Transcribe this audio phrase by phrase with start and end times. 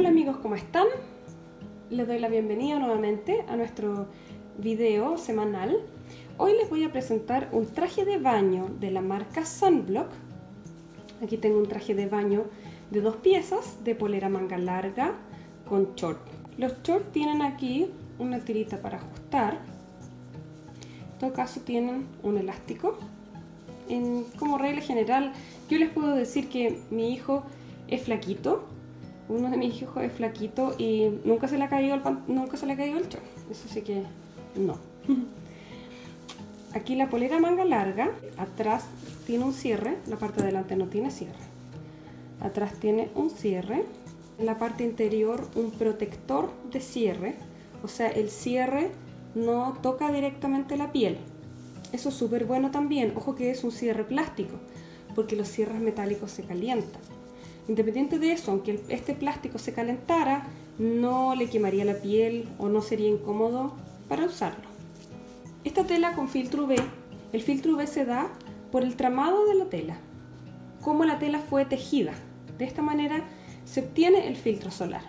[0.00, 0.86] Hola amigos, ¿cómo están?
[1.90, 4.06] Les doy la bienvenida nuevamente a nuestro
[4.56, 5.76] video semanal.
[6.38, 10.08] Hoy les voy a presentar un traje de baño de la marca Sunblock.
[11.22, 12.46] Aquí tengo un traje de baño
[12.90, 15.16] de dos piezas de polera manga larga
[15.68, 16.26] con short.
[16.56, 19.58] Los shorts tienen aquí una tirita para ajustar.
[21.12, 22.96] En todo caso tienen un elástico.
[23.90, 25.34] En, como regla general,
[25.68, 27.42] yo les puedo decir que mi hijo
[27.86, 28.64] es flaquito,
[29.30, 32.66] uno de mis hijos es flaquito y nunca se le ha caído el, nunca se
[32.66, 33.24] le ha caído el short.
[33.50, 34.02] Eso sí que
[34.56, 34.76] no.
[36.74, 38.84] Aquí la polera manga larga, atrás
[39.26, 41.38] tiene un cierre, la parte de delante no tiene cierre.
[42.40, 43.84] Atrás tiene un cierre,
[44.38, 47.34] en la parte interior un protector de cierre,
[47.82, 48.90] o sea, el cierre
[49.34, 51.18] no toca directamente la piel.
[51.92, 54.54] Eso es súper bueno también, ojo que es un cierre plástico,
[55.14, 57.00] porque los cierres metálicos se calientan.
[57.70, 60.48] Independiente de eso, aunque este plástico se calentara,
[60.80, 63.74] no le quemaría la piel o no sería incómodo
[64.08, 64.64] para usarlo.
[65.62, 66.74] Esta tela con filtro UV,
[67.32, 68.26] el filtro UV se da
[68.72, 69.98] por el tramado de la tela,
[70.80, 72.12] cómo la tela fue tejida.
[72.58, 73.22] De esta manera
[73.64, 75.02] se obtiene el filtro solar.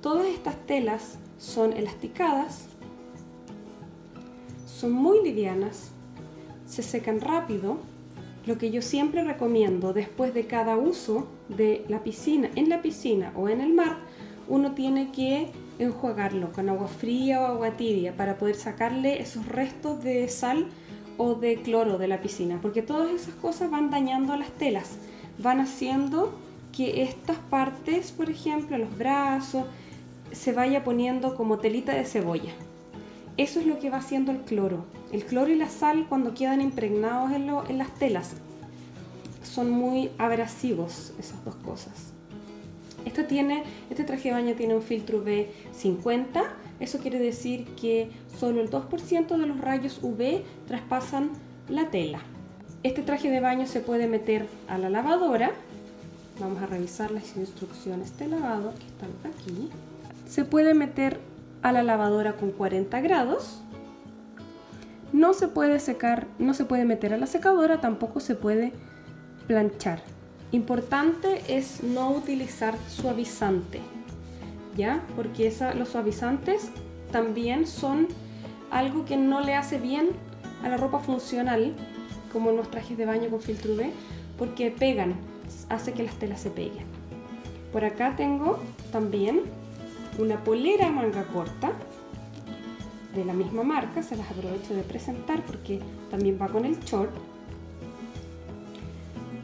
[0.00, 2.66] Todas estas telas son elasticadas,
[4.66, 5.92] son muy livianas,
[6.66, 7.78] se secan rápido
[8.46, 13.32] lo que yo siempre recomiendo después de cada uso de la piscina, en la piscina
[13.36, 13.98] o en el mar,
[14.48, 20.02] uno tiene que enjuagarlo con agua fría o agua tibia para poder sacarle esos restos
[20.02, 20.66] de sal
[21.18, 24.96] o de cloro de la piscina, porque todas esas cosas van dañando las telas,
[25.38, 26.32] van haciendo
[26.72, 29.64] que estas partes, por ejemplo, los brazos,
[30.32, 32.52] se vaya poniendo como telita de cebolla.
[33.36, 34.84] Eso es lo que va haciendo el cloro.
[35.12, 38.32] El cloro y la sal cuando quedan impregnados en, las telas
[39.44, 42.12] son muy abrasivos esas dos cosas.
[43.04, 46.42] Esto tiene, este traje de baño tiene un filtro UV 50,
[46.80, 51.30] eso quiere decir que solo el 2% de los rayos UV traspasan
[51.68, 52.20] la tela.
[52.82, 55.52] Este traje de baño se puede meter a la lavadora.
[56.40, 59.68] Vamos a revisar las instrucciones de lavado que están aquí.
[60.26, 61.20] Se puede meter
[61.60, 63.62] a la lavadora con 40 grados.
[65.12, 68.72] No se puede secar, no se puede meter a la secadora, tampoco se puede
[69.46, 70.00] planchar.
[70.52, 73.80] Importante es no utilizar suavizante,
[74.76, 75.02] ¿ya?
[75.14, 76.70] Porque los suavizantes
[77.10, 78.08] también son
[78.70, 80.10] algo que no le hace bien
[80.62, 81.74] a la ropa funcional,
[82.32, 83.90] como los trajes de baño con filtro UV,
[84.38, 85.14] porque pegan,
[85.68, 86.86] hace que las telas se peguen.
[87.70, 88.58] Por acá tengo
[88.90, 89.42] también
[90.18, 91.72] una polera manga corta
[93.14, 95.80] de la misma marca, se las aprovecho de presentar porque
[96.10, 97.10] también va con el short.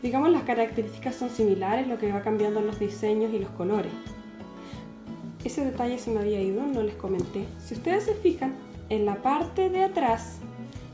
[0.02, 3.92] Digamos las características son similares, lo que va cambiando los diseños y los colores.
[5.44, 7.46] Ese detalle se me había ido, no les comenté.
[7.58, 8.54] Si ustedes se fijan,
[8.88, 10.38] en la parte de atrás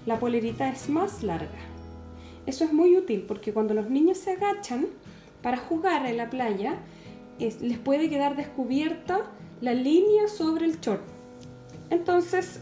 [0.07, 1.59] la polerita es más larga.
[2.47, 4.87] Eso es muy útil porque cuando los niños se agachan
[5.43, 6.79] para jugar en la playa,
[7.39, 9.23] les puede quedar descubierta
[9.61, 11.14] la línea sobre el short.
[11.95, 12.61] Entonces,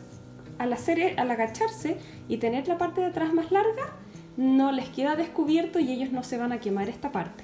[0.59, 1.97] al, hacer, al agacharse
[2.29, 3.97] y tener la parte de atrás más larga,
[4.37, 7.43] no les queda descubierto y ellos no se van a quemar esta parte.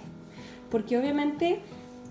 [0.70, 1.60] Porque obviamente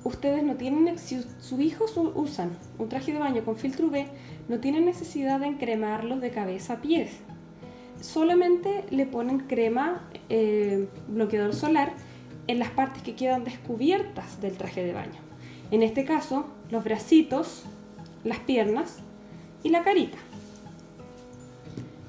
[0.04, 4.06] ustedes no tienen, si sus hijos usan un traje de baño con filtro UV,
[4.50, 7.12] no tienen necesidad de encremarlos de cabeza a pies.
[8.02, 11.94] Solamente le ponen crema eh, bloqueador solar
[12.48, 15.20] en las partes que quedan descubiertas del traje de baño.
[15.70, 17.64] En este caso, los bracitos,
[18.24, 19.04] las piernas
[19.64, 20.18] y la carita.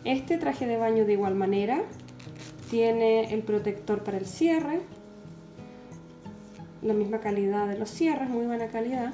[0.05, 1.83] Este traje de baño de igual manera
[2.71, 4.81] tiene el protector para el cierre,
[6.83, 9.13] la misma calidad de los cierres, muy buena calidad.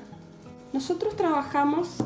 [0.72, 2.04] Nosotros trabajamos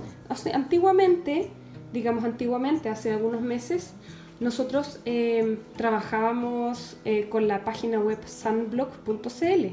[0.52, 1.50] antiguamente,
[1.92, 3.94] digamos antiguamente, hace algunos meses,
[4.40, 9.66] nosotros eh, trabajábamos eh, con la página web sunblock.cl.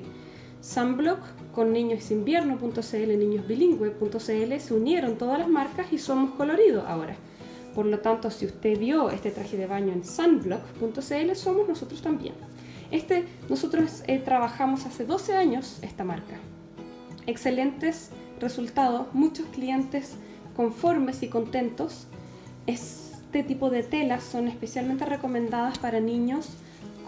[0.61, 1.19] Sunblock
[1.55, 7.15] con niñosinvierno.cl, niñosbilingüe.cl se unieron todas las marcas y somos coloridos ahora.
[7.73, 12.33] Por lo tanto, si usted vio este traje de baño en sunblock.cl, somos nosotros también.
[12.91, 16.35] Este, nosotros eh, trabajamos hace 12 años esta marca.
[17.25, 20.17] Excelentes resultados, muchos clientes
[20.55, 22.07] conformes y contentos.
[22.67, 26.49] Este tipo de telas son especialmente recomendadas para niños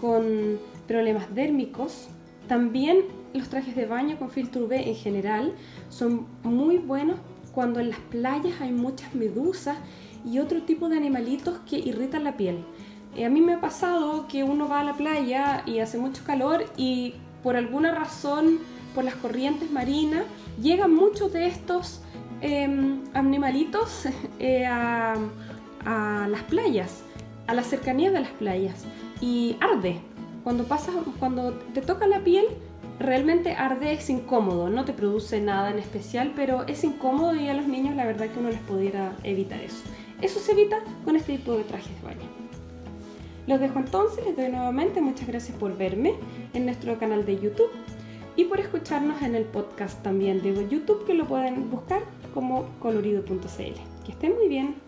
[0.00, 2.08] con problemas dérmicos.
[2.48, 3.04] También
[3.34, 5.54] los trajes de baño con filtro UV en general
[5.90, 7.18] son muy buenos
[7.52, 9.76] cuando en las playas hay muchas medusas
[10.24, 12.64] y otro tipo de animalitos que irritan la piel.
[13.16, 16.22] Eh, a mí me ha pasado que uno va a la playa y hace mucho
[16.24, 18.58] calor y por alguna razón,
[18.94, 20.24] por las corrientes marinas,
[20.60, 22.00] llegan muchos de estos
[22.40, 24.04] em, animalitos
[24.38, 25.14] eh, a,
[25.84, 27.02] a las playas,
[27.46, 28.84] a las cercanías de las playas
[29.20, 30.00] y arde.
[30.48, 32.46] Cuando pasas, cuando te toca la piel,
[32.98, 37.52] realmente arde, es incómodo, no te produce nada en especial, pero es incómodo y a
[37.52, 39.82] los niños la verdad que uno les pudiera evitar eso.
[40.22, 42.26] Eso se evita con este tipo de trajes de baño.
[43.46, 46.14] Los dejo entonces, les doy nuevamente muchas gracias por verme
[46.54, 47.70] en nuestro canal de YouTube
[48.34, 52.00] y por escucharnos en el podcast también de YouTube que lo pueden buscar
[52.32, 53.36] como colorido.cl.
[54.06, 54.87] Que estén muy bien.